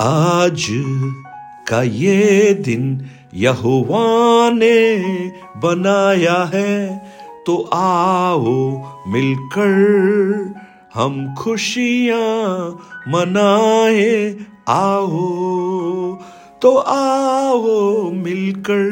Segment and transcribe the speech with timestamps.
[0.00, 0.66] आज
[1.68, 4.98] का ये दिन यहुवा ने
[5.56, 7.06] बनाया है
[7.46, 10.54] तो आओ मिलकर
[10.94, 14.36] हम खुशियाँ मनाए,
[14.68, 16.18] आओ।
[16.62, 18.88] तो आओ मिलकर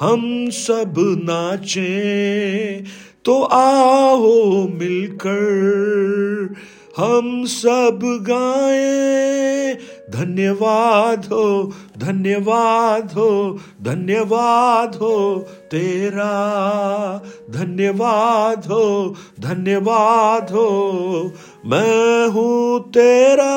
[0.00, 2.84] हम सब नाचें
[3.24, 6.54] तो आओ मिलकर
[6.96, 9.74] हम सब गाएँ।
[10.10, 16.32] धन्यवाद हो धन्यवाद हो धन्यवाद हो तेरा।
[17.50, 21.32] धन्यवाद हो धन्यवाद हो,
[21.66, 23.54] मैं हूँ तेरा।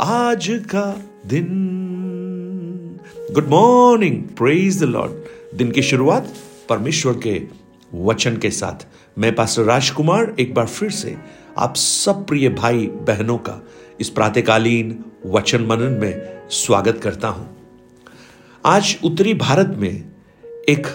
[0.00, 3.00] आज का दिन।
[3.32, 5.12] Good morning praise the Lord
[5.58, 6.32] दिन की शुरुआत
[6.68, 7.63] परमेश्वर के
[7.94, 8.86] वचन के साथ।
[9.18, 11.16] मैं पास्टर राजकुमार, एक बार फिर से
[11.58, 13.66] आप सब प्रिय भाई बहनों का
[14.00, 17.56] इस प्रातकालीन वचन मनन में स्वागत करता हूँ।
[18.66, 20.12] आज उत्तरी भारत में
[20.68, 20.86] एक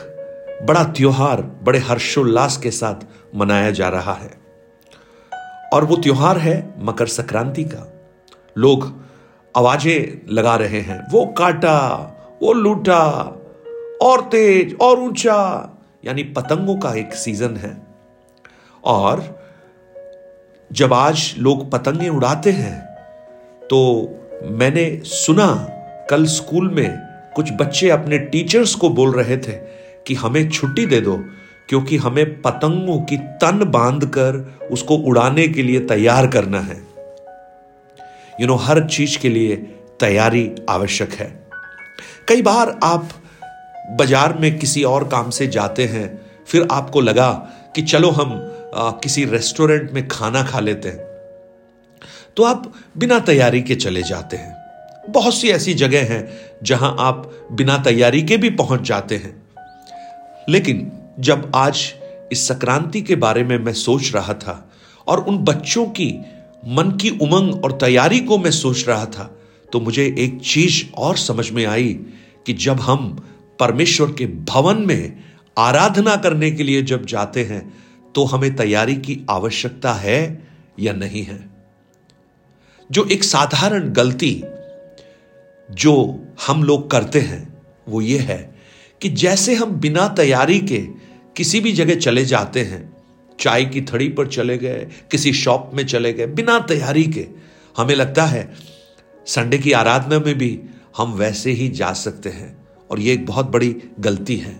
[0.68, 2.96] बड़ा त्योहार, बड़े हर्षोल्लास के साथ
[3.36, 4.40] मनाया जा रहा है।
[5.74, 7.94] और वो त्योहार है मकर संक्रांति का।
[8.58, 8.94] लोग
[9.58, 11.80] आवाज़ें लगा रहे हैं, वो काटा,
[12.42, 13.36] वो लूटा,
[14.02, 17.78] और तेज, और ऊँचा यानी पतंगों का एक सीज़न है।
[18.84, 19.24] और
[20.72, 22.80] जब आज लोग पतंगे उड़ाते हैं
[23.64, 23.80] तो
[24.52, 25.48] मैंने सुना
[26.10, 26.98] कल स्कूल में
[27.36, 29.54] कुछ बच्चे अपने टीचर्स को बोल रहे थे
[30.08, 31.18] कि हमें छुट्टी दे दो
[31.70, 34.38] क्योंकि हमें पतंगों की तन बाँध कर
[34.72, 39.56] उसको उड़ाने के लिए तैयार करना है। यू you नो know, हर चीज़ के लिए
[40.00, 41.50] तैयारी आवश्यक है।
[42.28, 43.10] कई बार आप
[43.90, 47.32] बाज़ार में किसी और काम से जाते हैं फिर आपको लगा
[47.76, 48.32] कि चलो हम
[48.76, 51.08] आ, किसी रेस्टोरेंट में खाना खा लेते हैं।
[52.38, 54.56] तो आप बिना तैयारी के चले जाते हैं।
[55.10, 56.28] बहुत सी ऐसी जगह हैं
[56.64, 59.36] जहाँ आप बिना तैयारी के भी पहुँच जाते हैं।
[60.50, 61.94] लेकिन जब आज
[62.32, 64.70] इस संक्रांति के बारे में मैं सोच रहा था
[65.08, 66.12] और उन बच्चों की
[66.68, 69.36] मन की उमंग और तैयारी को मैं सोच रहा था
[69.74, 71.94] तो मुझे एक चीज़ और समझ में आई
[72.46, 73.29] कि जब हम
[73.60, 75.24] परमेश्वर के भवन में
[75.58, 77.84] आराधना करने के लिए जब जाते हैं
[78.16, 80.48] तो हमें तैयारी की आवश्यकता है
[80.80, 81.50] या नहीं है?
[82.92, 84.44] जो एक साधारण गलती
[85.72, 88.60] जो हम लोग करते हैं, वो ये है
[89.02, 90.88] कि जैसे हम बिना तैयारी के
[91.38, 92.98] किसी भी जगह चले जाते हैं,
[93.40, 97.28] चाय की थड़ी पर चले गए, किसी शॉप में चले गए, बिना तैयारी के,
[97.78, 98.54] हमें लगता है,
[99.26, 100.60] संडे की आराधना में भी
[100.98, 102.59] हम वैसे ही जा सकते हैं।
[102.92, 104.60] और यह एक बहुत बड़ी गलती है।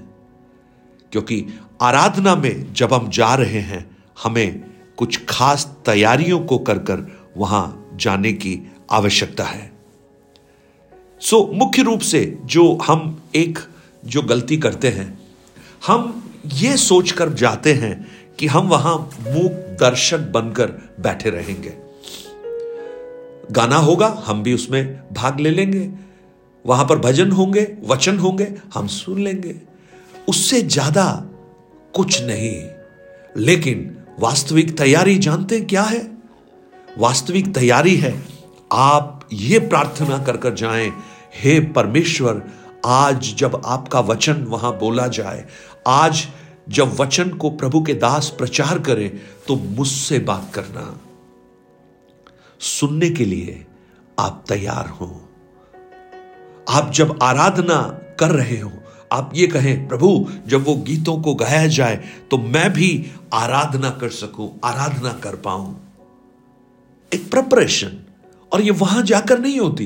[1.12, 1.46] क्योंकि
[1.82, 4.66] आराधना में जब हम जा रहे हैं हमें
[4.98, 9.72] कुछ खास तैयारियों को कर कर वहाँ जाने की आवश्यकता है।
[11.22, 13.60] सो so, मुख्य रूप से जो हम एक
[14.06, 15.20] जो गलती करते हैं
[15.88, 18.08] हम ये सोचकर जाते हैं
[18.40, 20.68] कि हम वहाँ मूक दर्शक बनकर
[21.00, 21.74] बैठे रहेंगे।
[23.52, 26.09] गाना होगा हम भी उसमें भाग ले लेंगे।
[26.66, 29.56] वहाँ पर भजन होंगे, वचन होंगे, हम सुन लेंगे।
[30.28, 31.06] उससे ज़्यादा
[31.96, 36.02] कुछ नहीं। लेकिन वास्तविक तैयारी जानते हैं क्या है?
[36.98, 38.14] वास्तविक तैयारी है,
[38.72, 40.92] आप ये प्रार्थना कर कर जाएँ,
[41.36, 42.42] हे परमेश्वर,
[42.86, 45.46] आज जब आपका वचन वहाँ बोला जाए,
[45.88, 46.28] आज
[46.70, 49.10] जब वचन को प्रभु के दास प्रचार करें
[49.48, 51.00] तो मुझसे बात करना।
[52.62, 53.66] सुनने के लिए
[54.20, 55.19] आप तैयार हो।
[56.70, 58.72] आप जब आराधना कर रहे हो,
[59.12, 61.96] आप ये कहें, प्रभु, जब वो गीतों को गाया जाए
[62.32, 65.86] तो मैं भी आराधना कर सकूँ, आराधना कर पाऊँ।
[67.14, 68.00] एक प्रिपरेशन
[68.54, 69.86] और ये वहाँ जाकर नहीं होती।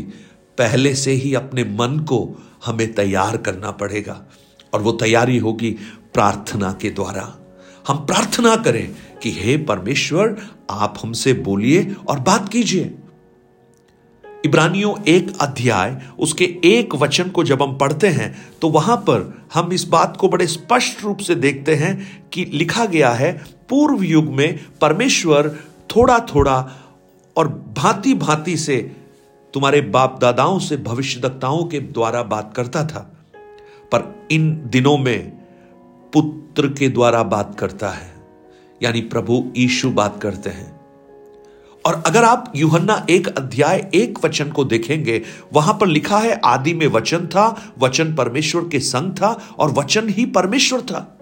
[0.57, 4.21] पहले से ही अपने मन को हमें तैयार करना पड़ेगा।
[4.73, 5.71] और वो तैयारी होगी
[6.13, 7.35] प्रार्थना के द्वारा।
[7.87, 12.95] हम प्रार्थना करें कि, हे परमेश्वर, आप हमसे बोलिए और बात कीजिए।
[14.43, 19.73] इब्रानियों एक अध्याय, उसके एक वचन को जब हम पढ़ते हैं तो वहाँ पर हम
[19.73, 21.95] इस बात को बड़े स्पष्ट रूप से देखते हैं
[22.33, 23.31] कि लिखा गया है,
[23.69, 25.49] पूर्व युग में परमेश्वर
[25.95, 26.57] थोड़ा थोड़ा
[27.35, 27.47] और
[27.77, 28.77] भांति भांति से
[29.53, 32.99] तुम्हारे बाप दादाओं से भविष्यवक्ताओं के द्वारा बात करता था,
[33.91, 35.29] पर इन दिनों में
[36.13, 38.13] पुत्र के द्वारा बात करता है,
[38.81, 40.82] यानी प्रभु ईशु बात करते हैं।
[41.85, 45.21] और अगर आप यूहन्ना एक अध्याय, एक वचन को देखेंगे,
[45.53, 50.09] वहाँ पर लिखा है, आदि में वचन था, वचन परमेश्वर के संग था और वचन
[50.09, 51.17] ही परमेश्वर था।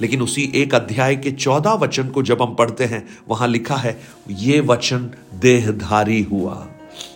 [0.00, 4.00] लेकिन उसी एक अध्याय के चौदह वचन को जब हम पढ़ते हैं, वहाँ लिखा है,
[4.30, 6.66] ये वचन देहधारी हुआ।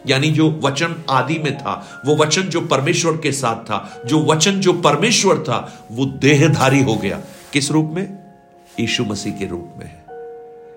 [0.06, 4.60] यानी जो वचन आदि में था, वो वचन जो परमेश्वर के साथ था, जो वचन
[4.60, 7.20] जो परमेश्वर था, वो देहधारी हो गया।
[7.52, 8.18] किस रूप में?
[8.80, 10.02] यीशु मसीह के रूप में।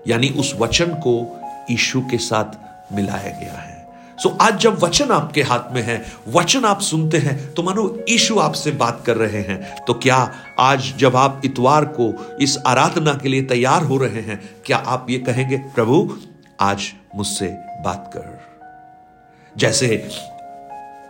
[0.08, 1.40] यानी उस वचन को
[1.70, 3.86] यीशु के साथ मिलाया गया है।
[4.22, 8.04] सो so, आज जब वचन आपके हाथ में है वचन आप सुनते हैं तो मानो
[8.08, 13.14] ईशु आपसे बात कर रहे हैं। तो क्या आज जब आप इतवार को इस आराधना
[13.14, 16.18] के लिए तैयार हो रहे हैं क्या आप ये कहेंगे प्रभु
[16.60, 17.46] आज मुझसे
[17.84, 18.46] बात कर।
[19.56, 19.86] जैसे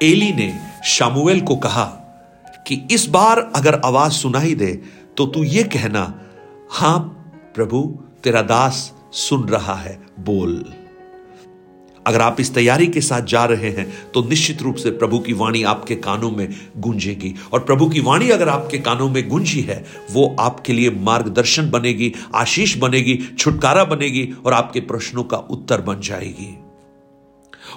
[0.03, 1.85] एली ने शामुएल को कहा
[2.67, 4.83] कि इस बार अगर आवाज़ सुनाई दे
[5.17, 6.21] तो तू ये कहना
[6.71, 6.99] हाँ
[7.55, 10.65] प्रभु तेरा दास सुन रहा है, बोल।
[12.07, 15.33] अगर आप इस तैयारी के साथ जा रहे हैं तो निश्चित रूप से प्रभु की
[15.33, 19.85] वाणी आपके कानों में गूंजेगी। और प्रभु की वाणी अगर आपके कानों में गूंजी है,
[20.11, 26.01] वो आपके लिए मार्गदर्शन बनेगी, आशीष बनेगी, छुटकारा बनेगी और आपके प्रश्नों का उत्तर बन
[26.01, 26.59] जाएगी।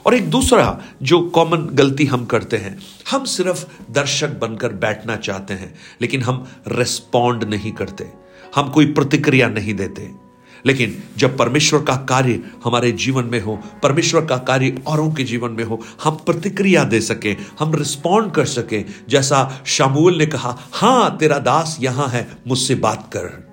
[0.06, 2.80] और एक दूसरा जो कॉमन गलती हम करते हैं,
[3.12, 8.10] हम सिर्फ़ दर्शक बनकर बैठना चाहते हैं, लेकिन हम रिस्पॉन्ड नहीं करते।
[8.56, 10.29] हम कोई प्रतिक्रिया नहीं देते।
[10.66, 15.52] लेकिन जब परमेश्वर का कार्य हमारे जीवन में हो, परमेश्वर का कार्य औरों के जीवन
[15.52, 21.18] में हो, हम प्रतिक्रिया दे सकें, हम रिस्पॉन्ड कर सकें, जैसा शामूल ने कहा, हाँ,
[21.18, 23.50] तेरा दास यहाँ है, मुझसे बात कर।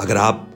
[0.00, 0.48] अगर आप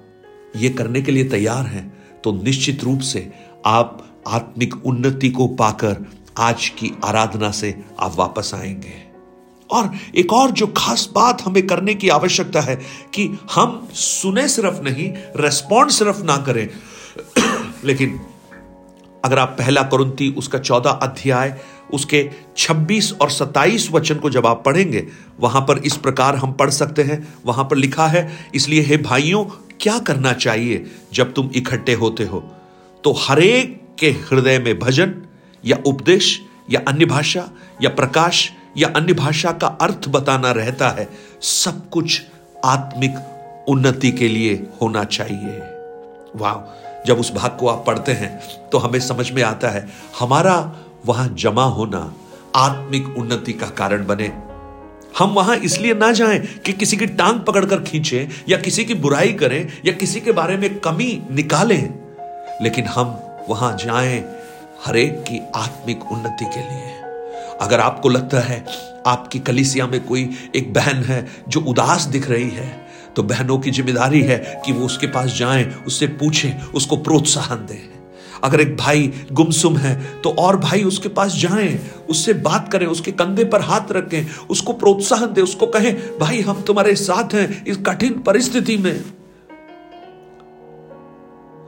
[0.56, 3.32] ये करने के लिए तैयार हैं तो निश्चित रूप से
[3.66, 5.96] आप आत्मिक उन्नति को पाकर
[6.38, 9.09] आज की आराधना से आप वापस आएँगे।
[9.70, 12.76] और एक और जो खास बात हमें करने की आवश्यकता है
[13.14, 16.68] कि हम सुने सिर्फ़ नहीं रेस्पॉन्ड सिर्फ़ ना करें।
[17.84, 18.20] लेकिन
[19.24, 21.60] अगर आप पहला करुंती उसका चौदह अध्याय,
[21.94, 25.06] उसके 26 और 27 वचन को जब आप पढ़ेंगे,
[25.40, 29.44] वहाँ पर इस प्रकार हम पढ़ सकते हैं। वहाँ पर लिखा है, इसलिए हे भाइयों,
[29.80, 32.54] क्या करना चाहिए जब तुम इकट्ठे होते हो?
[33.04, 35.14] तो हरेक के हृदय में भजन
[35.64, 37.50] या उपदेश या अन्य भाषा
[37.82, 41.08] या प्रकाश या अन्य भाषा का अर्थ बताना रहता है,
[41.42, 42.22] सब कुछ
[42.64, 43.14] आत्मिक
[43.68, 45.58] उन्नति के लिए होना चाहिए।
[46.36, 46.56] वाह,
[47.06, 48.38] जब उस भाग को आप पढ़ते हैं
[48.70, 49.88] तो हमें समझ में आता है,
[50.18, 50.72] हमारा
[51.06, 52.12] वहाँ जमा होना
[52.56, 54.32] आत्मिक उन्नति का कारण बने।
[55.18, 59.32] हम वहाँ इसलिए ना जाएँ कि किसी की टांग पकड़कर खींचे, या किसी की बुराई
[59.32, 61.82] करें, या किसी के बारे में कमी निकालें।
[62.62, 63.18] लेकिन हम
[63.48, 64.20] वहाँ जाएँ
[64.86, 66.99] हरेक की आत्मिक उन्नति के लिए।
[67.60, 68.64] अगर आपको लगता है
[69.06, 72.68] आपकी कलिसिया में कोई एक बहन है जो उदास दिख रही है
[73.16, 77.88] तो बहनों की ज़िम्मेदारी है कि वो उसके पास जाएँ, उससे पूछें, उसको प्रोत्साहन दें।
[78.44, 81.78] अगर एक भाई गुमसुम है तो और भाई उसके पास जाएँ,
[82.08, 86.62] उससे बात करें, उसके कंधे पर हाथ रखें, उसको प्रोत्साहन दें, उसको कहें, भाई, हम
[86.62, 89.04] तुम्हारे साथ हैं इस कठिन परिस्थिति में।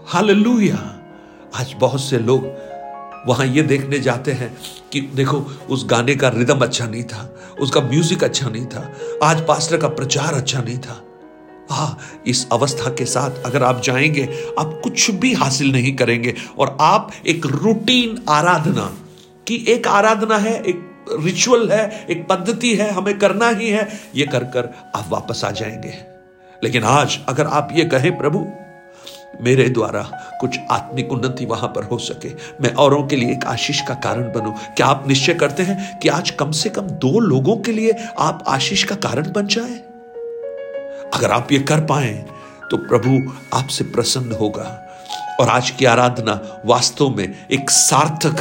[0.06, 0.76] हालेलुया।
[1.54, 2.46] आज बहुत से लोग
[3.26, 4.56] वहाँ ये देखने जाते हैं
[4.92, 5.38] कि देखो,
[5.70, 8.92] उस गाने का रिदम अच्छा नहीं था, उसका म्यूज़िक अच्छा नहीं था,
[9.22, 11.02] आज पास्टर का प्रचार अच्छा नहीं था।
[11.70, 14.24] हा, इस अवस्था के साथ अगर आप जाएँगे,
[14.58, 18.92] आप कुछ भी हासिल नहीं करेंगे और आप एक रूटीन आराधना,
[19.46, 20.88] की एक आराधना है, एक
[21.20, 25.50] रिचुअल है, एक पद्धति है, हमें करना ही है, ये कर कर आप वापस आ
[25.50, 25.94] जाएँगे।
[26.64, 28.46] लेकिन आज अगर आप ये कहें, प्रभु
[29.40, 30.02] मेरे द्वारा
[30.40, 32.28] कुछ आत्मिक उन्नति वहाँ पर हो सके।
[32.60, 36.08] मैं औरों के लिए एक आशीष का कारण बनूं। क्या आप निश्चय करते हैं कि
[36.08, 39.74] आज कम से कम दो लोगों के लिए आप आशीष का कारण बन जाए?
[41.14, 42.12] अगर आप ये कर पाए
[42.70, 44.78] तो प्रभु आपसे प्रसन्न होगा।
[45.40, 48.40] और आज की आराधना वास्तव में एक सार्थक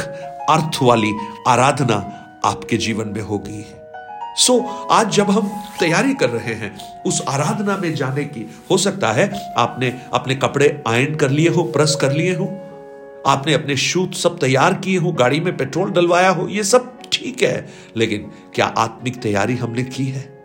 [0.50, 1.12] अर्थ वाली
[1.48, 1.96] आराधना
[2.44, 3.64] आपके जीवन में होगी।
[4.38, 8.76] सो so, आज जब हम तैयारी कर रहे हैं उस आराधना में जाने की हो
[8.76, 12.44] सकता है आपने अपने कपड़े आयन कर लिए हो प्रेस कर लिए हो
[13.26, 17.42] आपने अपने शूट सब तैयार किए हो गाड़ी में पेट्रोल डलवाया हो ये सब ठीक
[17.42, 20.42] है लेकिन क्या आत्मिक तैयारी हमने की है?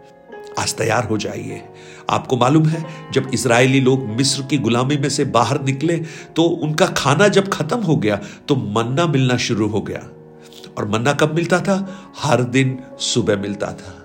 [0.59, 1.61] आज तैयार हो जाइए।
[2.09, 5.97] आपको मालूम है जब इसराइली लोग मिस्र की गुलामी में से बाहर निकले
[6.35, 8.15] तो उनका खाना जब खत्म हो गया
[8.47, 10.16] तो मन्ना मिलना शुरू हो गया।
[10.77, 12.03] और मन्ना कब मिलता था?
[12.19, 14.03] हर दिन सुबह मिलता था।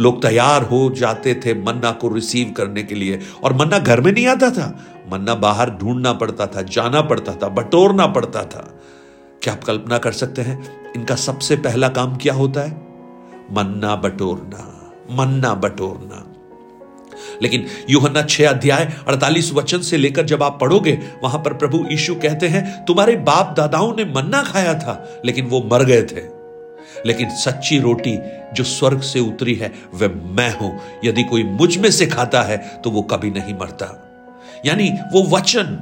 [0.00, 4.12] लोग तैयार हो जाते थे मन्ना को रिसीव करने के लिए। और मन्ना घर में
[4.12, 8.80] नहीं आता था। मन्ना बाहर ढूंढना पड़ता था, जाना पड़ता था, बटोरना पड़ता था।
[9.42, 12.88] क्या आप कल्पना कर सकते हैं, इनका सबसे पहला काम क्या होता है?
[13.52, 14.76] मन्ना बटोरना
[15.12, 16.29] मन्ना बटोरना।
[17.42, 22.14] लेकिन यूहन्ना छह अध्याय अड़तालीस वचन से लेकर जब आप पढ़ोगे, वहाँ पर प्रभु यीशु
[22.14, 26.40] कहते हैं, तुम्हारे बाप दादाओं ने मन्ना खाया था, लेकिन वो मर गए थे।
[27.06, 28.18] लेकिन सच्ची रोटी
[28.54, 32.90] जो स्वर्ग से उतरी है, वह मैं हूँ। यदि कोई मुझमें से खाता है तो
[32.90, 33.86] वो कभी नहीं मरता।
[34.66, 35.80] यानी वो वचन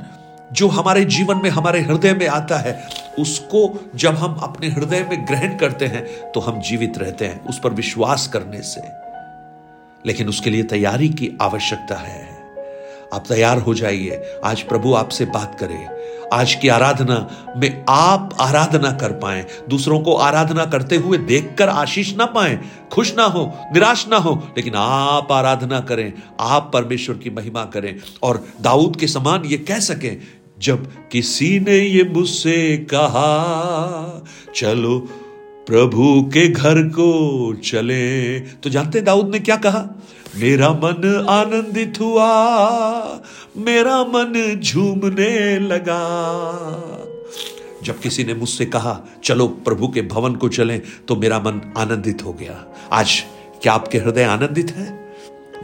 [0.53, 2.83] जो हमारे जीवन में, हमारे हृदय में आता है,
[3.19, 7.61] उसको जब हम अपने हृदय में ग्रहण करते हैं तो हम जीवित रहते हैं, उस
[7.65, 9.08] पर विश्वास करने से।
[10.09, 12.39] लेकिन उसके लिए तैयारी की आवश्यकता है।
[13.15, 18.93] आप तैयार हो जाइए। आज प्रभु आपसे बात करे। आज की आराधना में आप आराधना
[18.93, 22.59] कर पाए। दूसरों को आराधना करते हुए देखकर आशीष ना पाए।
[22.93, 27.97] खुश ना हो, निराश ना हो, लेकिन आप आराधना करें। आप परमेश्वर की महिमा करें।
[28.23, 30.21] और दाऊद के समान ये कह सकें,
[30.59, 34.25] जब किसी ने ये मुझसे कहा,
[34.55, 35.09] चलो
[35.69, 39.85] प्रभु के घर को चले। तो जानते दाऊद ने क्या कहा?
[40.37, 42.29] मेरा मन आनंदित हुआ,
[43.57, 46.01] मेरा मन झूमने लगा।
[47.85, 52.25] जब किसी ने मुझसे कहा, चलो प्रभु के भवन को चलें तो मेरा मन आनंदित
[52.25, 53.23] हो गया। आज
[53.63, 55.08] क्या आपके हृदय आनंदित है?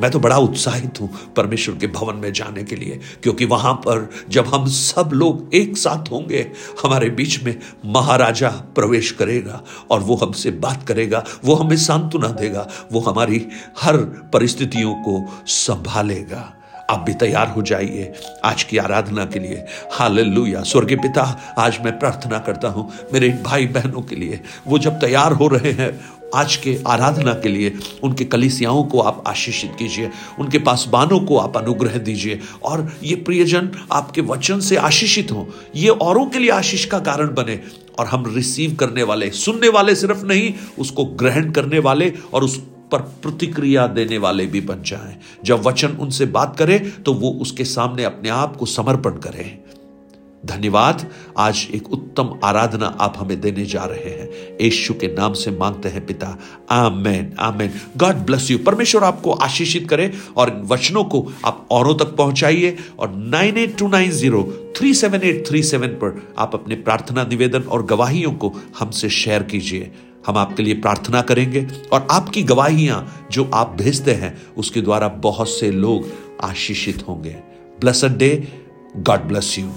[0.00, 4.08] मैं तो बड़ा उत्साहित हूँ परमेश्वर के भवन में जाने के लिए, क्योंकि वहाँ पर
[4.28, 6.40] जब हम सब लोग एक साथ होंगे,
[6.82, 12.68] हमारे बीच में महाराजा प्रवेश करेगा और वो हमसे बात करेगा, वो हमें सांत्वना देगा,
[12.92, 13.46] वो हमारी
[13.80, 13.96] हर
[14.32, 16.52] परिस्थितियों को संभालेगा।
[16.90, 18.12] आप भी तैयार हो जाइए
[18.44, 21.22] आज की आराधना के लिए। हालेलुया। स्वर्गीय पिता,
[21.58, 25.72] आज मैं प्रार्थना करता हूँ मेरे भाई बहनों के लिए, वो जब तैयार हो रहे
[25.72, 25.90] हैं
[26.34, 27.72] आज के आराधना के लिए
[28.02, 33.70] उनके कलिसियाओं को आप आशीषित कीजिए, उनके पासबानों को आप अनुग्रह दीजिए और ये प्रियजन
[33.92, 37.60] आपके वचन से आशीषित हो। ये औरों के लिए आशीष का कारण बने
[37.98, 42.56] और हम रिसीव करने वाले, सुनने वाले सिर्फ़ नहीं, उसको ग्रहण करने वाले और उस
[42.92, 47.64] पर प्रतिक्रिया देने वाले भी बन जाएँ। जब वचन उनसे बात करे तो वो उसके
[47.64, 49.58] सामने अपने आप को समर्पण करें।
[50.44, 51.06] धन्यवाद।
[51.38, 55.88] आज एक उत्तम आराधना आप हमें देने जा रहे हैं। यशु के नाम से मांगते
[55.88, 56.26] हैं पिता,
[56.70, 57.70] amen amen.
[57.96, 62.76] God bless you परमेश्वर आपको आशीषित करे और इन वचनों को आप औरों तक पहुंचाइए
[62.98, 64.42] और nine eight two nine zero
[64.76, 69.42] three seven eight three seven पर आप अपने प्रार्थना निवेदन और गवाहियों को हमसे शेयर
[69.42, 69.90] कीजिए।
[70.26, 75.48] हम आपके लिए प्रार्थना करेंगे और आपकी गवाहियाँ जो आप भेजते हैं, उसके द्वारा बहुत
[75.48, 76.06] से लोग
[76.44, 77.36] आशीषित होंगे।
[77.80, 78.30] Blessed day
[78.96, 79.68] God bless you